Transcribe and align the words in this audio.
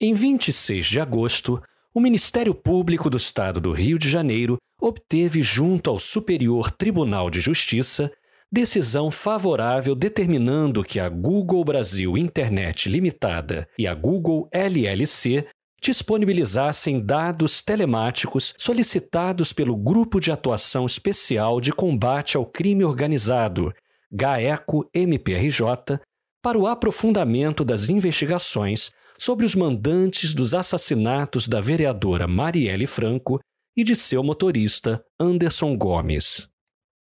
Em 0.00 0.14
26 0.14 0.86
de 0.86 1.00
agosto, 1.00 1.60
o 1.92 1.98
Ministério 1.98 2.54
Público 2.54 3.10
do 3.10 3.16
Estado 3.16 3.60
do 3.60 3.72
Rio 3.72 3.98
de 3.98 4.08
Janeiro 4.08 4.56
obteve, 4.80 5.42
junto 5.42 5.90
ao 5.90 5.98
Superior 5.98 6.70
Tribunal 6.70 7.28
de 7.28 7.40
Justiça, 7.40 8.08
decisão 8.50 9.10
favorável 9.10 9.96
determinando 9.96 10.84
que 10.84 11.00
a 11.00 11.08
Google 11.08 11.64
Brasil 11.64 12.16
Internet 12.16 12.88
Limitada 12.88 13.68
e 13.76 13.88
a 13.88 13.94
Google 13.94 14.48
LLC 14.52 15.48
disponibilizassem 15.82 17.00
dados 17.00 17.60
telemáticos 17.60 18.54
solicitados 18.56 19.52
pelo 19.52 19.76
Grupo 19.76 20.20
de 20.20 20.30
Atuação 20.30 20.86
Especial 20.86 21.60
de 21.60 21.72
Combate 21.72 22.36
ao 22.36 22.46
Crime 22.46 22.84
Organizado, 22.84 23.74
GAECO-MPRJ, 24.12 25.98
para 26.48 26.58
o 26.58 26.66
aprofundamento 26.66 27.62
das 27.62 27.90
investigações 27.90 28.90
sobre 29.18 29.44
os 29.44 29.54
mandantes 29.54 30.32
dos 30.32 30.54
assassinatos 30.54 31.46
da 31.46 31.60
vereadora 31.60 32.26
Marielle 32.26 32.86
Franco 32.86 33.38
e 33.76 33.84
de 33.84 33.94
seu 33.94 34.22
motorista 34.22 35.04
Anderson 35.20 35.76
Gomes. 35.76 36.48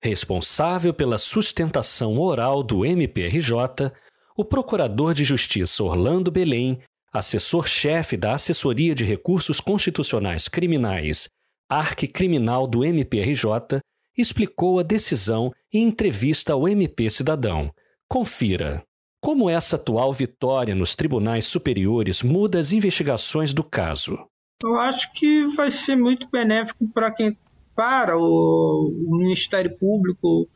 Responsável 0.03 0.93
pela 0.93 1.19
sustentação 1.19 2.19
oral 2.19 2.65
do 2.65 2.85
MPRJ, 2.85 3.93
o 4.37 4.45
Procurador 4.45 5.15
de 5.15 5.23
Justiça 5.23 5.85
Orlando 5.85 6.33
Belém, 6.33 6.81
assessor-chefe 7.13 8.17
da 8.17 8.35
Assessoria 8.35 8.93
de 8.93 9.05
Recursos 9.05 9.61
Constitucionais 9.61 10.49
Criminais, 10.49 11.29
Arque 11.71 12.09
Criminal 12.09 12.67
do 12.67 12.85
MPRJ, 12.85 13.79
explicou 14.17 14.81
a 14.81 14.83
decisão 14.83 15.53
em 15.73 15.85
entrevista 15.85 16.55
ao 16.55 16.69
MP 16.69 17.09
Cidadão. 17.09 17.73
Confira. 18.09 18.83
Como 19.21 19.51
essa 19.51 19.77
atual 19.77 20.13
vitória 20.13 20.75
nos 20.75 20.95
tribunais 20.95 21.45
superiores 21.45 22.23
muda 22.23 22.59
as 22.59 22.73
investigações 22.73 23.53
do 23.53 23.65
caso? 23.65 24.19
Eu 24.63 24.75
acho 24.77 25.13
que 25.13 25.45
vai 25.57 25.71
ser 25.71 25.97
muito 25.97 26.29
benéfico 26.31 26.89
para 26.89 27.11
quem 27.11 27.37
para 27.75 28.19
o, 28.19 28.93
Ministério 29.09 29.77
Público, 29.79 30.49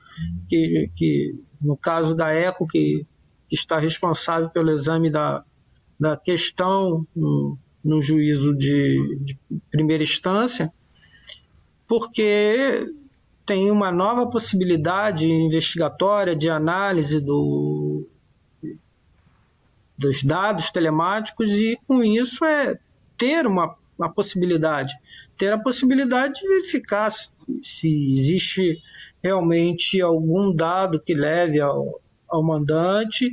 que, 0.49 0.91
que 0.97 1.35
no 1.61 1.77
caso 1.77 2.17
da 2.17 2.35
ECO, 2.35 2.67
que, 2.67 3.07
que 3.49 3.55
está 3.55 3.79
responsável 3.79 4.51
pelo 4.51 4.73
exame 4.73 5.09
da, 5.09 5.45
da 6.01 6.17
questão 6.17 7.07
no, 7.15 7.57
no 7.85 8.03
juízo 8.03 8.53
de, 8.57 9.21
de 9.21 9.39
primeira 9.71 10.03
instância, 10.03 10.73
porque 11.87 12.93
tem 13.47 13.71
uma 13.71 13.93
nova 13.93 14.27
possibilidade 14.27 15.25
investigatória 15.29 16.35
de 16.35 16.51
análise 16.51 17.21
do, 17.21 17.82
dos 19.97 20.23
dados 20.23 20.71
telemáticos 20.71 21.51
e 21.51 21.79
com 21.87 22.03
isso 22.03 22.45
é 22.45 22.79
ter 23.17 23.47
uma 23.47 23.77
a 24.01 24.09
possibilidade, 24.09 24.95
ter 25.39 25.53
a 25.53 25.59
possibilidade 25.59 26.41
de 26.41 26.49
verificar 26.49 27.11
se, 27.11 27.31
se 27.63 28.11
existe 28.11 28.79
realmente 29.23 30.01
algum 30.01 30.55
dado 30.55 31.01
que 31.01 31.15
leve 31.15 31.61
ao, 31.61 32.01
ao 32.29 32.43
mandante. 32.43 33.31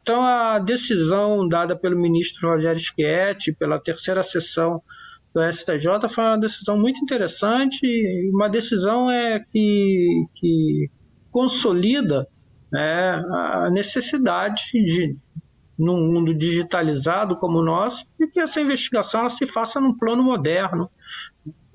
Então, 0.00 0.22
a 0.22 0.58
decisão 0.58 1.48
dada 1.48 1.76
pelo 1.76 1.98
ministro 1.98 2.48
Rogério 2.50 2.80
Schietti, 2.80 3.52
pela 3.52 3.78
terceira 3.78 4.22
sessão 4.22 4.82
do 5.34 5.42
STJ, 5.50 6.08
foi 6.08 6.24
uma 6.24 6.38
decisão 6.38 6.78
muito 6.78 7.02
interessante, 7.02 7.86
uma 8.32 8.48
decisão 8.48 9.10
é 9.10 9.40
que, 9.40 10.26
que 10.34 10.90
consolida 11.30 12.28
né, 12.70 13.24
a 13.30 13.70
necessidade 13.70 14.64
de 14.72 15.16
num 15.78 16.12
mundo 16.12 16.34
digitalizado 16.34 17.36
como 17.36 17.58
o 17.58 17.64
nosso, 17.64 18.06
e 18.20 18.26
que 18.26 18.40
essa 18.40 18.60
investigação 18.60 19.28
se 19.30 19.46
faça 19.46 19.80
num 19.80 19.96
plano 19.96 20.22
moderno 20.22 20.90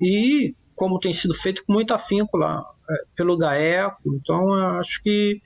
e 0.00 0.54
como 0.74 1.00
tem 1.00 1.12
sido 1.12 1.34
feito 1.34 1.64
com 1.64 1.72
muito 1.72 1.92
afinco 1.92 2.36
lá 2.36 2.64
é, 2.88 2.94
pelo 3.16 3.36
GAECO. 3.36 4.14
Então, 4.14 4.54
acho 4.78 5.02
que 5.02 5.42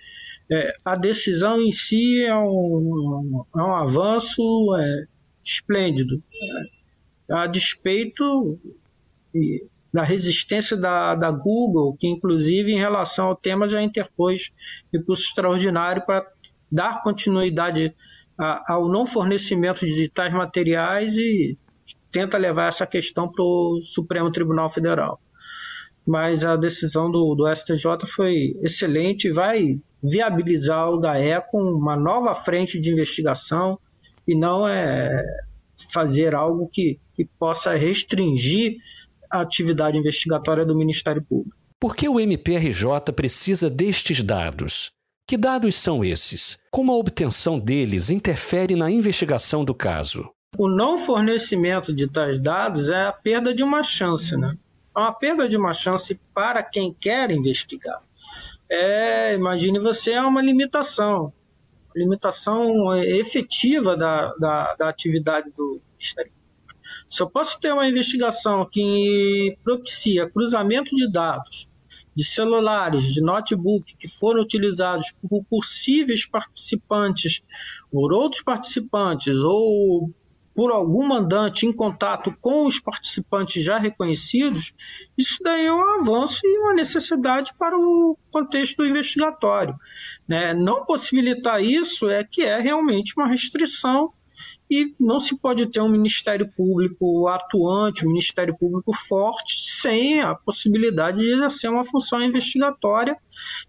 é, 0.50 0.74
a 0.84 0.94
decisão 0.94 1.60
em 1.60 1.72
si 1.72 2.22
é 2.24 2.36
um, 2.36 3.44
é 3.56 3.62
um 3.62 3.74
avanço 3.74 4.42
é, 4.76 5.06
esplêndido, 5.42 6.22
é, 7.30 7.34
a 7.34 7.46
despeito 7.46 8.58
da 9.92 10.02
resistência 10.02 10.76
da, 10.76 11.14
da 11.14 11.30
Google, 11.30 11.96
que 11.98 12.06
inclusive 12.06 12.70
em 12.70 12.78
relação 12.78 13.28
ao 13.28 13.36
tema 13.36 13.68
já 13.68 13.82
interpôs 13.82 14.52
recurso 14.92 15.24
extraordinário 15.24 16.04
para 16.04 16.26
dar 16.70 17.02
continuidade 17.02 17.94
ao 18.38 18.88
não 18.88 19.06
fornecimento 19.06 19.86
de 19.86 20.08
tais 20.08 20.32
materiais 20.32 21.16
e 21.16 21.56
tenta 22.10 22.36
levar 22.36 22.68
essa 22.68 22.86
questão 22.86 23.30
para 23.30 23.42
o 23.42 23.80
Supremo 23.82 24.30
Tribunal 24.30 24.68
Federal. 24.68 25.20
Mas 26.06 26.44
a 26.44 26.56
decisão 26.56 27.10
do, 27.10 27.34
do 27.34 27.46
STJ 27.54 28.06
foi 28.06 28.54
excelente 28.62 29.28
e 29.28 29.32
vai 29.32 29.80
viabilizar 30.02 30.90
o 30.90 30.98
GAE 30.98 31.40
com 31.48 31.62
uma 31.62 31.96
nova 31.96 32.34
frente 32.34 32.80
de 32.80 32.90
investigação 32.90 33.78
e 34.26 34.34
não 34.34 34.68
é 34.68 35.22
fazer 35.92 36.34
algo 36.34 36.68
que, 36.72 36.98
que 37.14 37.24
possa 37.38 37.74
restringir 37.74 38.76
a 39.30 39.40
atividade 39.40 39.96
investigatória 39.96 40.64
do 40.64 40.76
Ministério 40.76 41.22
Público. 41.22 41.56
Por 41.80 41.96
que 41.96 42.08
o 42.08 42.20
MPRJ 42.20 43.12
precisa 43.14 43.70
destes 43.70 44.22
dados? 44.22 44.92
Que 45.26 45.36
dados 45.36 45.76
são 45.76 46.04
esses? 46.04 46.58
Como 46.70 46.92
a 46.92 46.96
obtenção 46.96 47.58
deles 47.58 48.10
interfere 48.10 48.76
na 48.76 48.90
investigação 48.90 49.64
do 49.64 49.74
caso? 49.74 50.28
O 50.58 50.68
não 50.68 50.98
fornecimento 50.98 51.94
de 51.94 52.06
tais 52.06 52.38
dados 52.38 52.90
é 52.90 53.06
a 53.06 53.12
perda 53.12 53.54
de 53.54 53.62
uma 53.62 53.82
chance, 53.82 54.36
né? 54.36 54.56
É 54.94 55.00
uma 55.00 55.12
perda 55.12 55.48
de 55.48 55.56
uma 55.56 55.72
chance 55.72 56.20
para 56.34 56.62
quem 56.62 56.92
quer 56.92 57.30
investigar. 57.30 58.02
É, 58.70 59.34
imagine 59.34 59.78
você, 59.78 60.12
é 60.12 60.20
uma 60.20 60.42
limitação, 60.42 61.32
limitação 61.96 62.94
efetiva 62.96 63.96
da, 63.96 64.34
da, 64.34 64.74
da 64.74 64.88
atividade 64.88 65.50
do 65.56 65.80
Ministério 65.92 66.32
Se 67.08 67.22
eu 67.22 67.30
posso 67.30 67.58
ter 67.58 67.72
uma 67.72 67.88
investigação 67.88 68.66
que 68.70 69.56
propicia 69.64 70.28
cruzamento 70.28 70.94
de 70.94 71.10
dados 71.10 71.71
de 72.14 72.24
celulares, 72.24 73.04
de 73.04 73.20
notebook 73.20 73.96
que 73.96 74.08
foram 74.08 74.42
utilizados 74.42 75.12
por 75.28 75.44
possíveis 75.44 76.26
participantes, 76.26 77.42
por 77.90 78.12
outros 78.12 78.42
participantes 78.42 79.36
ou 79.36 80.10
por 80.54 80.70
algum 80.70 81.06
mandante 81.06 81.66
em 81.66 81.72
contato 81.72 82.34
com 82.40 82.66
os 82.66 82.78
participantes 82.78 83.64
já 83.64 83.78
reconhecidos, 83.78 84.74
isso 85.16 85.38
daí 85.42 85.64
é 85.64 85.72
um 85.72 86.00
avanço 86.00 86.40
e 86.44 86.58
uma 86.58 86.74
necessidade 86.74 87.52
para 87.58 87.76
o 87.76 88.16
contexto 88.30 88.84
investigatório. 88.84 89.74
Né? 90.28 90.52
Não 90.52 90.84
possibilitar 90.84 91.62
isso 91.62 92.08
é 92.10 92.22
que 92.22 92.42
é 92.42 92.60
realmente 92.60 93.14
uma 93.16 93.26
restrição 93.26 94.12
e 94.70 94.94
não 94.98 95.20
se 95.20 95.36
pode 95.36 95.66
ter 95.66 95.80
um 95.80 95.88
Ministério 95.88 96.50
Público 96.50 97.28
atuante, 97.28 98.06
um 98.06 98.08
Ministério 98.08 98.56
Público 98.56 98.92
forte, 98.92 99.60
sem 99.60 100.20
a 100.20 100.34
possibilidade 100.34 101.18
de 101.18 101.32
exercer 101.32 101.70
uma 101.70 101.84
função 101.84 102.22
investigatória. 102.22 103.16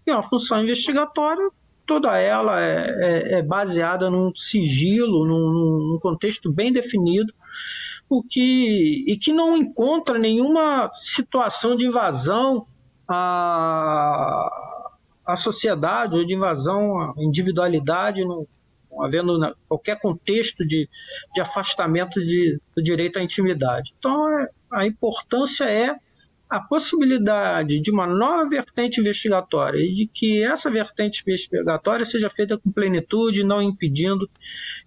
E 0.06 0.10
uma 0.10 0.22
função 0.22 0.62
investigatória, 0.62 1.46
toda 1.86 2.16
ela 2.18 2.58
é, 2.58 2.86
é, 2.86 3.38
é 3.38 3.42
baseada 3.42 4.08
num 4.08 4.34
sigilo, 4.34 5.26
num, 5.26 5.92
num, 5.92 5.98
contexto 6.00 6.50
bem 6.50 6.72
definido, 6.72 7.34
o 8.08 8.22
que, 8.22 9.04
e 9.06 9.18
que 9.18 9.32
não 9.32 9.56
encontra 9.56 10.18
nenhuma 10.18 10.90
situação 10.94 11.76
de 11.76 11.86
invasão 11.86 12.66
à, 13.06 14.48
à 15.26 15.36
sociedade 15.36 16.16
ou 16.16 16.26
de 16.26 16.34
invasão 16.34 16.98
à 16.98 17.14
individualidade 17.18 18.24
no, 18.24 18.46
havendo 19.02 19.38
qualquer 19.68 19.98
contexto 19.98 20.66
de, 20.66 20.88
de 21.34 21.40
afastamento 21.40 22.24
de, 22.24 22.58
do 22.74 22.82
direito 22.82 23.18
à 23.18 23.22
intimidade. 23.22 23.94
Então, 23.98 24.28
é, 24.38 24.48
a 24.70 24.86
importância 24.86 25.64
é 25.64 25.94
a 26.48 26.60
possibilidade 26.60 27.80
de 27.80 27.90
uma 27.90 28.06
nova 28.06 28.48
vertente 28.48 29.00
investigatória 29.00 29.78
e 29.78 29.92
de 29.92 30.06
que 30.06 30.42
essa 30.42 30.70
vertente 30.70 31.22
investigatória 31.26 32.04
seja 32.04 32.30
feita 32.30 32.58
com 32.58 32.70
plenitude, 32.70 33.42
não 33.42 33.60
impedindo 33.60 34.30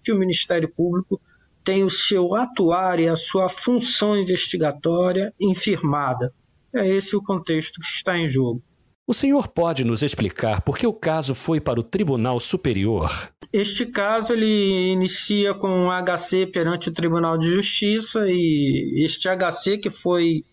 que 0.04 0.12
o 0.12 0.18
Ministério 0.18 0.70
Público 0.70 1.20
tenha 1.64 1.86
o 1.86 1.90
seu 1.90 2.34
atuar 2.36 3.00
e 3.00 3.10
a 3.10 3.16
sua 3.18 3.50
função 3.50 4.18
investigatória 4.18 5.34
infirmada. 5.40 6.34
É 6.74 6.88
esse 6.88 7.16
o 7.16 7.22
contexto 7.22 7.82
que 7.82 7.88
está 7.88 8.18
em 8.18 8.28
jogo. 8.28 8.64
O 9.10 9.14
senhor 9.14 9.48
pode 9.48 9.86
nos 9.86 10.02
explicar 10.04 10.60
por 10.60 10.78
que 10.78 10.86
o 10.86 10.92
caso 10.92 11.34
foi 11.34 11.62
para 11.62 11.80
o 11.80 11.84
Tribunal 11.84 12.42
Superior? 12.42 13.32
Este 13.54 13.86
caso 13.86 14.34
ele 14.34 14.92
inicia 14.92 15.54
com 15.54 15.70
um 15.70 15.90
HC 15.90 16.48
perante 16.48 16.90
o 16.90 16.92
Tribunal 16.92 17.38
de 17.38 17.50
Justiça 17.50 18.26
e 18.28 19.06
este 19.06 19.30
HC 19.30 19.78
que 19.78 19.90
foi 19.90 20.44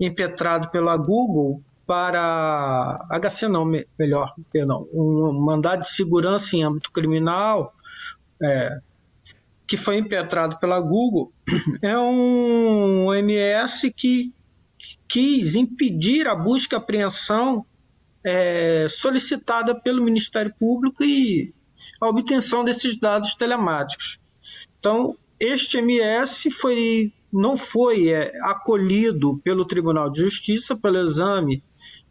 impetrado 0.00 0.68
pela 0.68 0.96
Google 0.96 1.62
para 1.86 3.06
HC 3.08 3.46
não, 3.46 3.64
melhor, 3.96 4.34
perdão, 4.52 4.88
um 4.92 5.32
mandado 5.40 5.82
de 5.82 5.90
segurança 5.90 6.56
em 6.56 6.64
âmbito 6.64 6.90
criminal, 6.90 7.72
é, 8.42 8.80
que 9.64 9.76
foi 9.76 9.98
impetrado 9.98 10.58
pela 10.58 10.80
Google, 10.80 11.32
é 11.80 11.96
um 11.96 13.14
MS 13.14 13.92
que 13.92 14.34
quis 15.06 15.54
impedir 15.54 16.26
a 16.26 16.34
busca 16.34 16.74
e 16.74 16.78
apreensão 16.78 17.64
é, 18.24 18.86
solicitada 18.88 19.74
pelo 19.74 20.04
Ministério 20.04 20.54
Público 20.58 21.02
e 21.02 21.52
a 22.00 22.08
obtenção 22.08 22.64
desses 22.64 22.96
dados 22.96 23.34
telemáticos. 23.34 24.18
Então, 24.78 25.16
este 25.38 25.78
MS 25.78 26.50
foi, 26.50 27.12
não 27.32 27.56
foi 27.56 28.08
é, 28.08 28.32
acolhido 28.44 29.38
pelo 29.38 29.64
Tribunal 29.64 30.10
de 30.10 30.20
Justiça, 30.20 30.76
pelo 30.76 30.98
exame 30.98 31.62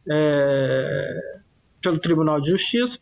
é, 0.10 1.20
pelo 1.82 2.00
Tribunal 2.00 2.42
de 2.42 2.50
Justiça, 2.50 3.00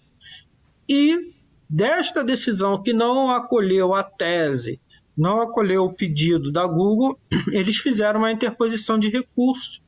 e 0.87 1.33
desta 1.69 2.23
decisão 2.23 2.81
que 2.81 2.93
não 2.93 3.29
acolheu 3.29 3.93
a 3.93 4.03
tese, 4.03 4.79
não 5.15 5.41
acolheu 5.41 5.83
o 5.83 5.93
pedido 5.93 6.51
da 6.51 6.65
Google, 6.65 7.19
eles 7.51 7.77
fizeram 7.77 8.21
uma 8.21 8.31
interposição 8.31 8.97
de 8.97 9.09
recurso, 9.09 9.81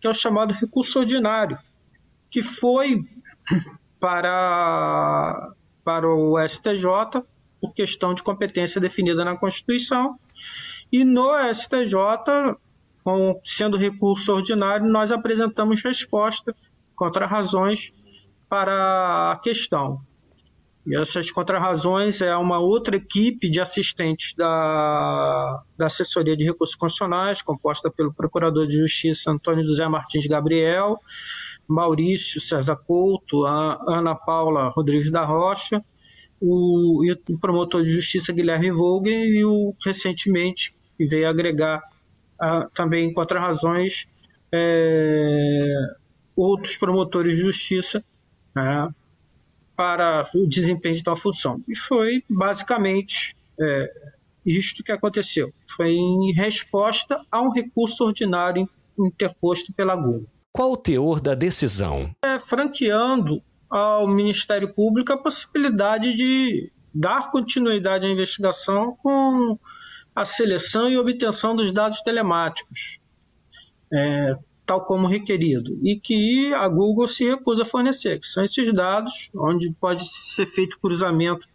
que 0.00 0.06
é 0.06 0.10
o 0.10 0.14
chamado 0.14 0.52
recurso 0.52 0.98
ordinário, 0.98 1.58
que 2.34 2.42
foi 2.42 3.00
para, 4.00 5.52
para 5.84 6.08
o 6.08 6.36
STJ 6.48 7.22
por 7.60 7.72
questão 7.72 8.12
de 8.12 8.24
competência 8.24 8.80
definida 8.80 9.24
na 9.24 9.36
Constituição. 9.36 10.18
E 10.90 11.04
no 11.04 11.30
STJ, 11.54 12.56
com, 13.04 13.40
sendo 13.44 13.76
recurso 13.76 14.32
ordinário, 14.32 14.84
nós 14.84 15.12
apresentamos 15.12 15.80
resposta 15.80 16.52
contra 16.96 17.24
razões 17.24 17.92
para 18.48 19.30
a 19.30 19.36
questão. 19.36 20.00
E 20.86 20.94
essas 20.94 21.30
contrarrazões 21.30 22.20
é 22.20 22.36
uma 22.36 22.58
outra 22.58 22.96
equipe 22.96 23.48
de 23.48 23.58
assistentes 23.58 24.34
da, 24.34 25.62
da 25.78 25.86
Assessoria 25.86 26.36
de 26.36 26.44
Recursos 26.44 26.76
Constitucionais, 26.76 27.40
composta 27.40 27.90
pelo 27.90 28.12
Procurador 28.12 28.66
de 28.66 28.76
Justiça 28.76 29.30
Antônio 29.30 29.64
José 29.64 29.88
Martins 29.88 30.26
Gabriel, 30.26 30.98
Maurício 31.66 32.40
César 32.40 32.76
Couto, 32.76 33.44
a 33.46 33.78
Ana 33.88 34.14
Paula 34.14 34.68
Rodrigues 34.68 35.10
da 35.10 35.24
Rocha, 35.24 35.84
o, 36.40 37.02
o 37.30 37.38
promotor 37.38 37.82
de 37.82 37.90
justiça 37.90 38.32
Guilherme 38.32 38.70
Vogen 38.70 39.24
e 39.24 39.44
o 39.44 39.74
recentemente 39.84 40.74
que 40.96 41.06
veio 41.06 41.28
agregar 41.28 41.82
a, 42.38 42.68
também 42.74 43.12
contrarrazões 43.12 44.06
é, 44.52 45.74
outros 46.36 46.76
promotores 46.76 47.36
de 47.36 47.42
justiça 47.42 48.04
né, 48.54 48.88
para 49.76 50.28
o 50.34 50.46
desempenho 50.46 50.94
de 50.94 51.02
tal 51.02 51.16
função. 51.16 51.62
E 51.66 51.76
foi 51.76 52.22
basicamente 52.28 53.36
é, 53.58 53.92
isto 54.44 54.82
que 54.82 54.92
aconteceu. 54.92 55.52
Foi 55.66 55.90
em 55.92 56.32
resposta 56.32 57.20
a 57.30 57.40
um 57.40 57.50
recurso 57.50 58.04
ordinário 58.04 58.68
interposto 58.98 59.72
pela 59.72 59.96
Google. 59.96 60.26
Qual 60.56 60.70
o 60.70 60.76
teor 60.76 61.20
da 61.20 61.34
decisão? 61.34 62.14
É, 62.24 62.38
franqueando 62.38 63.42
ao 63.68 64.06
Ministério 64.06 64.72
Público 64.72 65.12
a 65.12 65.18
possibilidade 65.18 66.14
de 66.14 66.70
dar 66.94 67.32
continuidade 67.32 68.06
à 68.06 68.08
investigação 68.08 68.94
com 68.94 69.58
a 70.14 70.24
seleção 70.24 70.88
e 70.88 70.96
obtenção 70.96 71.56
dos 71.56 71.72
dados 71.72 72.00
telemáticos. 72.02 73.00
É, 73.92 74.36
tal 74.64 74.84
como 74.84 75.08
requerido, 75.08 75.76
e 75.82 75.98
que 75.98 76.54
a 76.54 76.68
Google 76.68 77.08
se 77.08 77.24
recusa 77.24 77.64
a 77.64 77.66
fornecer, 77.66 78.20
que 78.20 78.26
são 78.26 78.44
esses 78.44 78.72
dados, 78.72 79.30
onde 79.34 79.72
pode 79.72 80.04
ser 80.34 80.46
feito 80.46 80.78
cruzamento 80.78 81.48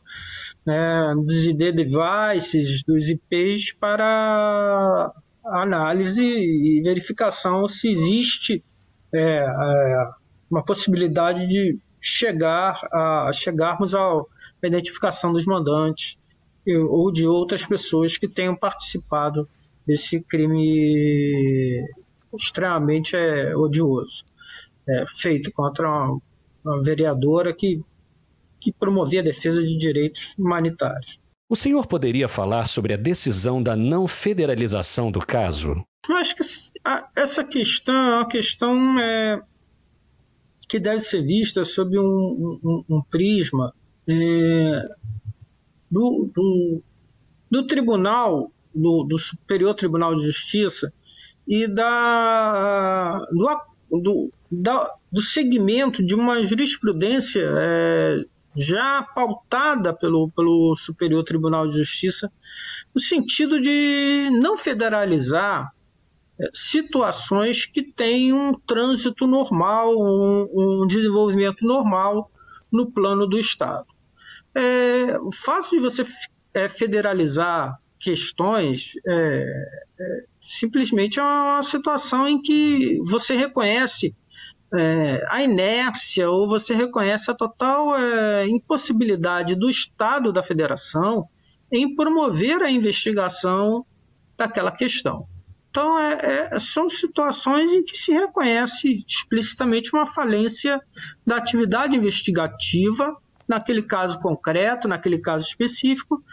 né, 0.65 1.15
dos 1.25 1.45
ID 1.45 1.73
devices, 1.73 2.83
dos 2.83 3.07
IPs, 3.07 3.71
para 3.79 5.13
análise 5.45 6.23
e 6.23 6.81
verificação 6.83 7.67
se 7.67 7.87
existe 7.87 8.63
é, 9.13 9.19
é, 9.19 10.09
uma 10.49 10.63
possibilidade 10.63 11.47
de 11.47 11.77
chegar 12.01 12.79
a 12.93 13.31
chegarmos 13.33 13.93
à 13.93 14.23
identificação 14.63 15.33
dos 15.33 15.45
mandantes 15.45 16.17
ou 16.89 17.11
de 17.11 17.25
outras 17.25 17.65
pessoas 17.65 18.17
que 18.17 18.27
tenham 18.27 18.55
participado 18.55 19.49
desse 19.85 20.21
crime 20.21 21.83
extremamente 22.37 23.15
é, 23.15 23.55
odioso, 23.55 24.23
é, 24.87 25.05
feito 25.07 25.51
contra 25.51 25.89
uma, 25.89 26.21
uma 26.63 26.81
vereadora 26.81 27.53
que, 27.53 27.81
que 28.59 28.71
promovia 28.71 29.21
a 29.21 29.23
defesa 29.23 29.61
de 29.61 29.77
direitos 29.77 30.35
humanitários. 30.37 31.19
O 31.51 31.55
senhor 31.55 31.87
poderia 31.87 32.27
falar 32.27 32.67
sobre 32.67 32.93
a 32.93 32.97
decisão 32.97 33.61
da 33.61 33.75
não 33.75 34.07
federalização 34.07 35.11
do 35.11 35.19
caso? 35.19 35.83
Eu 36.07 36.15
acho 36.15 36.35
que 36.35 36.43
essa 37.15 37.43
questão 37.43 37.95
é 37.95 38.15
uma 38.17 38.27
questão 38.27 38.99
é, 38.99 39.41
que 40.67 40.79
deve 40.79 40.99
ser 40.99 41.25
vista 41.25 41.65
sob 41.65 41.97
um, 41.97 42.59
um, 42.63 42.83
um 42.87 43.01
prisma 43.01 43.73
é, 44.07 44.85
do, 45.89 46.29
do, 46.31 46.83
do, 47.49 47.65
tribunal, 47.65 48.51
do, 48.73 49.03
do 49.05 49.17
Superior 49.17 49.73
Tribunal 49.73 50.13
de 50.13 50.27
Justiça, 50.27 50.93
e 51.47 51.67
da, 51.67 53.25
do, 53.31 53.99
do, 53.99 54.33
da, 54.51 54.95
do 55.11 55.21
segmento 55.23 56.05
de 56.05 56.13
uma 56.13 56.43
jurisprudência 56.43 57.41
é, 57.43 58.23
já 58.59 59.01
pautada 59.01 59.93
pelo, 59.93 60.29
pelo 60.31 60.75
Superior 60.75 61.23
Tribunal 61.23 61.67
de 61.67 61.77
Justiça, 61.77 62.31
no 62.93 62.99
sentido 62.99 63.61
de 63.61 64.29
não 64.39 64.57
federalizar 64.57 65.71
é, 66.39 66.49
situações 66.53 67.65
que 67.65 67.81
têm 67.81 68.33
um 68.33 68.53
trânsito 68.53 69.25
normal, 69.25 69.95
um, 69.97 70.81
um 70.83 70.87
desenvolvimento 70.87 71.65
normal 71.65 72.31
no 72.71 72.91
plano 72.91 73.25
do 73.25 73.37
Estado. 73.37 73.87
É, 74.53 75.17
o 75.19 75.31
fato 75.31 75.69
de 75.69 75.79
você 75.79 76.05
é, 76.53 76.67
federalizar 76.67 77.79
questões 77.99 78.93
é, 79.05 79.45
é, 79.99 80.23
simplesmente 80.41 81.19
é 81.19 81.23
uma 81.23 81.61
situação 81.63 82.27
em 82.27 82.41
que 82.41 82.99
você 83.03 83.35
reconhece 83.35 84.15
é, 84.73 85.25
a 85.29 85.41
inércia 85.41 86.29
ou 86.29 86.47
você 86.47 86.73
reconhece 86.73 87.31
a 87.31 87.33
total 87.33 87.95
é, 87.95 88.47
impossibilidade 88.47 89.55
do 89.55 89.69
Estado 89.69 90.31
da 90.31 90.43
Federação 90.43 91.27
em 91.71 91.95
promover 91.95 92.61
a 92.61 92.69
investigação 92.69 93.85
daquela 94.37 94.71
questão. 94.71 95.27
Então, 95.69 95.99
é, 95.99 96.49
é, 96.53 96.59
são 96.59 96.89
situações 96.89 97.71
em 97.71 97.83
que 97.83 97.95
se 97.95 98.11
reconhece 98.11 99.03
explicitamente 99.07 99.93
uma 99.93 100.05
falência 100.05 100.81
da 101.25 101.37
atividade 101.37 101.95
investigativa, 101.95 103.15
naquele 103.47 103.83
caso 103.83 104.19
concreto, 104.19 104.87
naquele 104.87 105.19
caso 105.19 105.47
específico, 105.47 106.23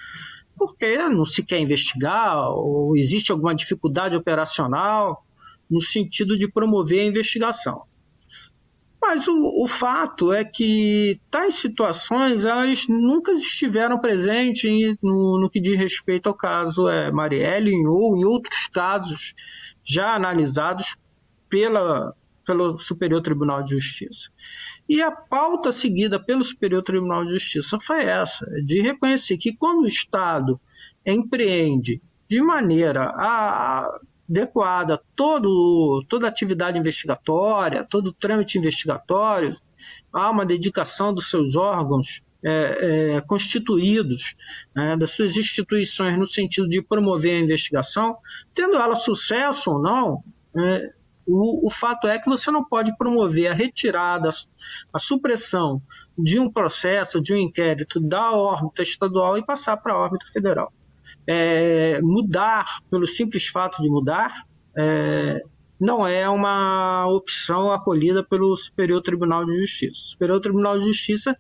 porque 0.56 0.96
não 0.96 1.24
se 1.26 1.42
quer 1.42 1.58
investigar 1.58 2.48
ou 2.50 2.96
existe 2.96 3.30
alguma 3.30 3.54
dificuldade 3.54 4.16
operacional 4.16 5.22
no 5.70 5.82
sentido 5.82 6.38
de 6.38 6.50
promover 6.50 7.00
a 7.00 7.04
investigação. 7.04 7.82
Mas 9.08 9.28
o, 9.28 9.62
o 9.62 9.68
fato 9.68 10.32
é 10.32 10.44
que 10.44 11.20
tais 11.30 11.54
situações 11.54 12.44
elas 12.44 12.88
nunca 12.88 13.30
estiveram 13.30 14.00
presentes 14.00 14.96
no, 15.00 15.40
no 15.40 15.48
que 15.48 15.60
diz 15.60 15.78
respeito 15.78 16.28
ao 16.28 16.34
caso 16.34 16.88
é, 16.88 17.12
Marielle 17.12 17.86
ou 17.86 18.16
em 18.16 18.24
outros 18.24 18.66
casos 18.66 19.32
já 19.84 20.16
analisados 20.16 20.96
pela, 21.48 22.16
pelo 22.44 22.76
Superior 22.78 23.22
Tribunal 23.22 23.62
de 23.62 23.78
Justiça. 23.78 24.28
E 24.88 25.00
a 25.00 25.12
pauta 25.12 25.70
seguida 25.70 26.18
pelo 26.18 26.42
Superior 26.42 26.82
Tribunal 26.82 27.24
de 27.24 27.30
Justiça 27.30 27.78
foi 27.78 28.02
essa, 28.04 28.44
de 28.64 28.80
reconhecer 28.80 29.38
que 29.38 29.54
quando 29.54 29.84
o 29.84 29.88
Estado 29.88 30.60
empreende 31.06 32.02
de 32.28 32.42
maneira 32.42 33.12
adequada 34.28 35.00
todo, 35.14 36.04
toda 36.08 36.28
atividade 36.28 36.78
investigatória, 36.78 37.84
todo 37.84 38.12
trâmite 38.12 38.58
investigatório, 38.58 39.56
há 40.12 40.30
uma 40.30 40.44
dedicação 40.44 41.14
dos 41.14 41.30
seus 41.30 41.54
órgãos 41.54 42.22
é, 42.44 43.16
é, 43.16 43.20
constituídos, 43.22 44.34
né, 44.74 44.96
das 44.96 45.12
suas 45.12 45.36
instituições 45.36 46.16
no 46.16 46.26
sentido 46.26 46.68
de 46.68 46.82
promover 46.82 47.36
a 47.36 47.44
investigação, 47.44 48.16
tendo 48.54 48.76
ela 48.76 48.94
sucesso 48.94 49.70
ou 49.70 49.82
não, 49.82 50.22
é, 50.56 50.90
o, 51.26 51.66
o 51.66 51.70
fato 51.70 52.06
é 52.06 52.18
que 52.18 52.28
você 52.28 52.50
não 52.50 52.64
pode 52.64 52.96
promover 52.96 53.48
a 53.48 53.54
retirada, 53.54 54.30
a 54.92 54.98
supressão 54.98 55.82
de 56.16 56.38
um 56.38 56.50
processo, 56.50 57.20
de 57.20 57.34
um 57.34 57.36
inquérito 57.36 57.98
da 57.98 58.32
órbita 58.32 58.82
estadual 58.82 59.36
e 59.36 59.44
passar 59.44 59.76
para 59.76 59.92
a 59.92 59.98
órbita 59.98 60.26
federal. 60.26 60.72
É, 61.26 62.00
mudar, 62.02 62.80
pelo 62.90 63.06
simples 63.06 63.46
fato 63.46 63.82
de 63.82 63.88
mudar, 63.88 64.46
é, 64.76 65.40
não 65.78 66.06
é 66.06 66.28
uma 66.28 67.06
opção 67.08 67.70
acolhida 67.70 68.24
pelo 68.24 68.56
Superior 68.56 69.02
Tribunal 69.02 69.44
de 69.44 69.58
Justiça. 69.60 69.92
O 69.92 70.10
Superior 70.10 70.40
Tribunal 70.40 70.78
de 70.78 70.86
Justiça 70.86 71.36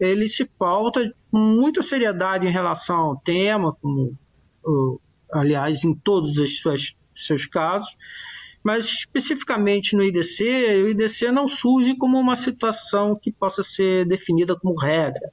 ele 0.00 0.28
se 0.28 0.44
pauta 0.44 1.14
com 1.30 1.38
muita 1.38 1.82
seriedade 1.82 2.46
em 2.46 2.50
relação 2.50 2.96
ao 2.96 3.16
tema, 3.16 3.74
como 3.80 4.16
aliás, 5.32 5.84
em 5.84 5.94
todos 5.94 6.38
os 6.38 6.60
seus, 6.60 6.96
seus 7.14 7.46
casos, 7.46 7.96
mas 8.62 8.86
especificamente 8.86 9.94
no 9.94 10.02
IDC, 10.02 10.44
o 10.84 10.88
IDC 10.88 11.30
não 11.30 11.48
surge 11.48 11.96
como 11.96 12.18
uma 12.18 12.36
situação 12.36 13.14
que 13.14 13.30
possa 13.30 13.62
ser 13.62 14.06
definida 14.06 14.58
como 14.58 14.78
regra. 14.78 15.30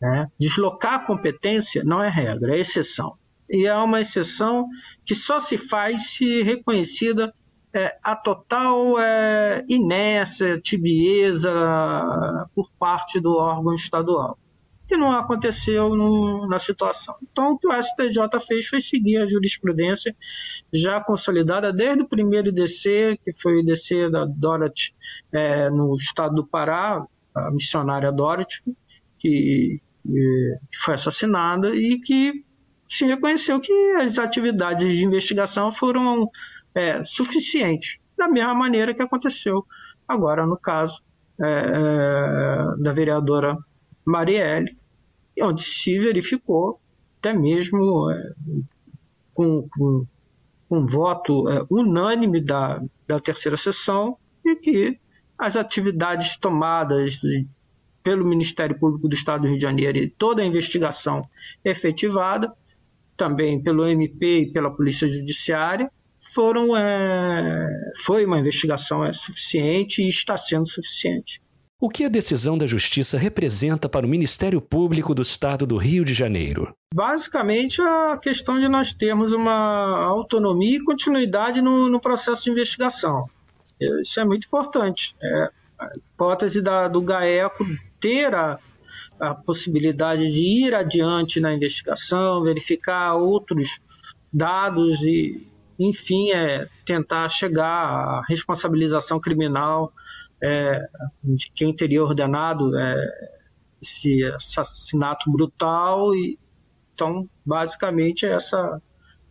Né? 0.00 0.28
Deslocar 0.38 0.94
a 0.94 1.06
competência 1.06 1.82
não 1.84 2.02
é 2.02 2.08
regra, 2.08 2.56
é 2.56 2.60
exceção. 2.60 3.16
E 3.48 3.66
é 3.66 3.76
uma 3.76 4.00
exceção 4.00 4.66
que 5.04 5.14
só 5.14 5.40
se 5.40 5.58
faz 5.58 6.12
se 6.12 6.42
reconhecida 6.42 7.34
é, 7.72 7.96
a 8.02 8.16
total 8.16 8.98
é, 8.98 9.64
inércia, 9.68 10.60
tibieza 10.60 11.52
por 12.54 12.70
parte 12.78 13.20
do 13.20 13.36
órgão 13.36 13.74
estadual 13.74 14.38
que 14.90 14.96
não 14.96 15.12
aconteceu 15.12 15.94
no, 15.94 16.48
na 16.48 16.58
situação. 16.58 17.14
Então, 17.22 17.52
o 17.52 17.58
que 17.58 17.68
o 17.68 17.72
STJ 17.80 18.40
fez 18.44 18.66
foi 18.66 18.80
seguir 18.80 19.18
a 19.18 19.26
jurisprudência 19.28 20.16
já 20.72 21.00
consolidada 21.00 21.72
desde 21.72 22.02
o 22.02 22.08
primeiro 22.08 22.48
IDC, 22.48 23.16
que 23.22 23.32
foi 23.32 23.54
o 23.54 23.60
IDC 23.60 24.10
da 24.10 24.24
Dorothy 24.24 24.92
é, 25.30 25.70
no 25.70 25.94
estado 25.94 26.34
do 26.34 26.44
Pará, 26.44 27.06
a 27.32 27.50
missionária 27.52 28.10
Dorothy, 28.10 28.64
que, 29.16 29.80
que 30.02 30.78
foi 30.82 30.94
assassinada 30.94 31.74
e 31.74 32.00
que 32.00 32.44
se 32.88 33.04
reconheceu 33.04 33.60
que 33.60 33.72
as 34.00 34.18
atividades 34.18 34.96
de 34.96 35.04
investigação 35.04 35.70
foram 35.70 36.28
é, 36.74 37.02
suficientes, 37.04 37.98
da 38.16 38.28
mesma 38.28 38.54
maneira 38.54 38.92
que 38.92 39.02
aconteceu 39.02 39.64
agora 40.06 40.44
no 40.46 40.56
caso 40.56 41.00
é, 41.40 41.46
é 41.46 42.82
da 42.82 42.92
vereadora 42.92 43.56
Marielle, 44.04 44.76
onde 45.40 45.62
se 45.62 45.98
verificou, 45.98 46.80
até 47.18 47.32
mesmo 47.32 48.10
é, 48.10 48.32
com, 49.32 49.68
com, 49.70 50.06
um 50.70 50.86
voto 50.86 51.48
é, 51.48 51.64
unânime 51.70 52.40
da, 52.40 52.80
da 53.06 53.18
terceira 53.18 53.56
sessão, 53.56 54.16
de 54.44 54.56
que 54.56 55.00
as 55.36 55.56
atividades 55.56 56.36
tomadas 56.36 57.18
pelo 58.02 58.24
Ministério 58.24 58.78
Público 58.78 59.08
do 59.08 59.14
Estado 59.14 59.42
do 59.42 59.48
Rio 59.48 59.56
de 59.56 59.62
Janeiro 59.62 59.98
e 59.98 60.08
toda 60.08 60.42
a 60.42 60.44
investigação 60.44 61.22
efetivada, 61.64 62.52
também 63.16 63.62
pelo 63.62 63.86
MP 63.86 64.40
e 64.40 64.52
pela 64.52 64.70
Polícia 64.70 65.08
Judiciária, 65.08 65.90
foram 66.32 66.76
é, 66.76 67.68
foi 68.02 68.24
uma 68.24 68.38
investigação 68.38 69.04
é, 69.04 69.12
suficiente 69.12 70.02
e 70.02 70.08
está 70.08 70.36
sendo 70.36 70.68
suficiente. 70.68 71.40
O 71.82 71.88
que 71.88 72.04
a 72.04 72.10
decisão 72.10 72.58
da 72.58 72.66
Justiça 72.66 73.16
representa 73.16 73.88
para 73.88 74.04
o 74.04 74.08
Ministério 74.08 74.60
Público 74.60 75.14
do 75.14 75.22
Estado 75.22 75.66
do 75.66 75.78
Rio 75.78 76.04
de 76.04 76.12
Janeiro? 76.12 76.74
Basicamente, 76.94 77.80
a 77.80 78.18
questão 78.18 78.60
de 78.60 78.68
nós 78.68 78.92
termos 78.92 79.32
uma 79.32 80.04
autonomia 80.04 80.76
e 80.76 80.84
continuidade 80.84 81.62
no, 81.62 81.88
no 81.88 81.98
processo 81.98 82.44
de 82.44 82.50
investigação. 82.50 83.24
Isso 84.02 84.20
é 84.20 84.24
muito 84.26 84.46
importante. 84.46 85.16
É, 85.22 85.50
hipótese 85.96 86.60
da, 86.62 86.88
do 86.88 87.02
GAECO 87.02 87.64
ter 88.00 88.34
a, 88.34 88.58
a 89.18 89.34
possibilidade 89.34 90.30
de 90.30 90.66
ir 90.66 90.74
adiante 90.74 91.40
na 91.40 91.52
investigação, 91.52 92.42
verificar 92.42 93.14
outros 93.14 93.80
dados 94.32 95.02
e, 95.02 95.46
enfim, 95.78 96.30
é 96.30 96.68
tentar 96.84 97.28
chegar 97.28 97.66
à 97.66 98.22
responsabilização 98.28 99.20
criminal 99.20 99.92
é, 100.42 100.80
de 101.22 101.50
quem 101.52 101.74
teria 101.74 102.02
ordenado 102.02 102.76
é, 102.78 102.96
esse 103.82 104.24
assassinato 104.24 105.30
brutal 105.30 106.14
e 106.14 106.38
então 106.94 107.28
basicamente 107.44 108.26
essa 108.26 108.80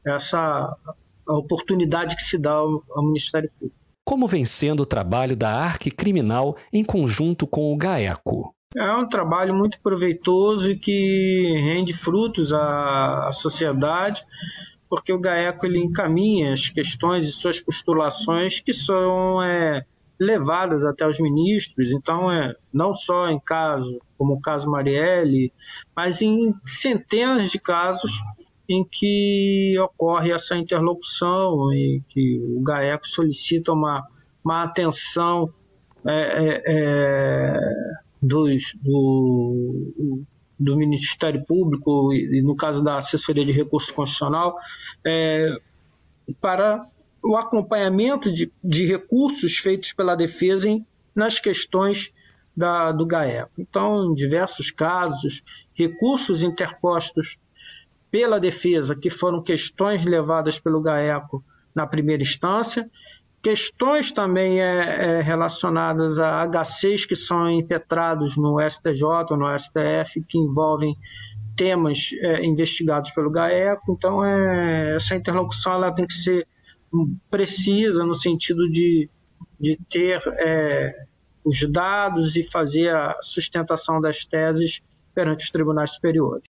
essa 0.06 0.76
a 1.28 1.34
oportunidade 1.38 2.16
que 2.16 2.24
se 2.24 2.38
dá 2.38 2.54
ao, 2.54 2.84
ao 2.90 3.06
Ministério 3.06 3.50
Público. 3.60 3.79
Como 4.10 4.28
vem 4.28 4.44
sendo 4.44 4.82
o 4.82 4.88
trabalho 4.88 5.38
da 5.38 5.52
Arque 5.52 5.92
Criminal 5.92 6.58
em 6.74 6.84
conjunto 6.84 7.46
com 7.46 7.72
o 7.72 7.78
GAECO? 7.78 8.56
É 8.76 8.92
um 8.94 9.08
trabalho 9.08 9.54
muito 9.54 9.80
proveitoso 9.82 10.72
e 10.72 10.76
que 10.76 11.54
rende 11.64 11.94
frutos 11.94 12.52
à, 12.52 13.28
à 13.28 13.32
sociedade, 13.32 14.26
porque 14.90 15.14
o 15.14 15.20
GAECO 15.20 15.64
ele 15.68 15.78
encaminha 15.78 16.54
as 16.54 16.72
questões 16.72 17.28
e 17.28 17.32
suas 17.32 17.60
postulações 17.60 18.60
que 18.60 18.74
são 18.74 19.44
é, 19.44 19.86
levadas 20.20 20.84
até 20.84 21.06
os 21.08 21.20
ministros. 21.20 21.92
Então, 21.92 22.32
é, 22.32 22.56
não 22.74 22.96
só 22.96 23.30
em 23.30 23.40
casos 23.40 23.96
como 24.18 24.34
o 24.34 24.42
caso 24.42 24.72
Marielle, 24.72 25.54
mas 25.96 26.20
em 26.20 26.52
centenas 26.66 27.52
de 27.52 27.60
casos 27.60 28.12
em 28.70 28.86
que 28.86 29.76
ocorre 29.80 30.32
essa 30.32 30.56
interlocução 30.56 31.74
e 31.74 32.04
que 32.08 32.40
o 32.56 32.62
GAECO 32.62 33.08
solicita 33.08 33.74
uma, 33.74 34.08
uma 34.46 34.64
atenção 34.64 35.52
é, 36.06 36.14
é, 36.14 36.64
é 36.68 37.60
dos, 38.22 38.76
do, 38.82 40.24
do 40.60 40.78
Ministério 40.78 41.44
Público 41.46 42.14
e, 42.14 42.42
no 42.44 42.56
caso 42.56 42.84
da 42.84 42.98
assessoria 42.98 43.46
de 43.46 43.52
recurso 43.52 43.94
constitucional, 43.94 44.56
é, 45.04 45.50
para 46.40 46.86
o 47.24 47.36
acompanhamento 47.36 48.32
de, 48.32 48.52
de 48.64 48.86
recursos 48.86 49.58
feitos 49.58 49.94
pela 49.94 50.16
defesa 50.16 50.70
em, 50.70 50.86
nas 51.16 51.40
questões 51.40 52.14
da, 52.56 52.92
do 52.92 53.06
GAECO. 53.06 53.52
Então, 53.58 54.12
em 54.12 54.14
diversos 54.14 54.70
casos, 54.70 55.42
recursos 55.74 56.44
interpostos 56.44 57.38
pela 58.12 58.40
defesa, 58.40 58.96
que 58.96 59.10
foram 59.10 59.42
questões 59.42 60.04
levadas 60.04 60.60
pelo 60.60 60.82
GAECO 60.82 61.44
na 61.74 61.86
primeira 61.86 62.24
instância, 62.24 62.90
questões 63.42 64.12
também 64.12 64.62
é, 64.62 65.20
é, 65.20 65.22
relacionadas 65.22 66.20
a 66.20 66.44
HCs 66.44 67.06
que 67.06 67.16
são 67.16 67.50
impetrados 67.50 68.36
no 68.36 68.58
STJ 68.60 69.04
ou 69.30 69.38
no 69.38 69.58
STF, 69.58 70.24
que 70.28 70.38
envolvem 70.38 70.96
temas 71.56 72.10
é, 72.22 72.44
investigados 72.46 73.12
pelo 73.12 73.30
GAECO. 73.30 73.94
Então, 73.94 74.24
é, 74.24 74.96
essa 74.96 75.16
interlocução 75.16 75.74
ela 75.74 75.94
tem 75.94 76.06
que 76.08 76.14
ser 76.14 76.48
precisa 77.30 78.04
no 78.04 78.16
sentido 78.16 78.68
de, 78.70 79.08
de 79.60 79.78
ter 79.90 80.20
é, 80.40 80.92
os 81.46 81.62
dados 81.70 82.36
e 82.36 82.44
fazer 82.44 82.96
a 82.96 83.16
sustentação 83.22 84.02
das 84.02 84.26
teses 84.26 84.82
perante 85.14 85.46
os 85.46 85.52
tribunais 85.52 85.92
superiores. 85.92 86.50